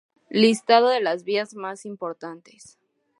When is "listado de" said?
0.31-0.99